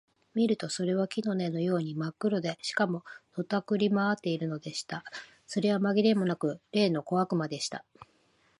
[0.33, 3.03] 見るとそれは木の根のようにまっ黒で、しかも、
[3.37, 5.03] のたくり廻っているのでした。
[5.45, 7.85] それはまぎれもなく、例の小悪魔でした。